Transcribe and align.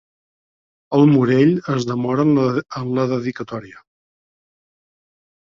El 0.99 1.03
Morell 1.11 1.51
es 1.73 1.85
demora 1.89 2.25
en 2.81 2.91
la 3.01 3.07
dedicatòria. 3.13 3.85